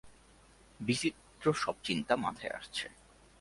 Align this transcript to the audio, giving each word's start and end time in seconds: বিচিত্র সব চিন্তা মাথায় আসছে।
বিচিত্র 0.79 1.45
সব 1.53 1.75
চিন্তা 1.83 2.13
মাথায় 2.15 2.53
আসছে। 2.53 2.85